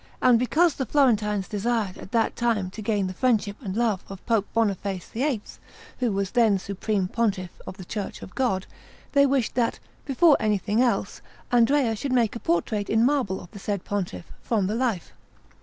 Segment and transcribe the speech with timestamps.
[0.19, 4.25] And because the Florentines desired at that time to gain the friendship and love of
[4.25, 5.43] Pope Boniface VIII,
[5.99, 8.65] who was then Supreme Pontiff of the Church of God,
[9.11, 9.77] they wished that,
[10.07, 14.65] before anything else, Andrea should make a portrait in marble of the said Pontiff, from
[14.65, 15.13] the life.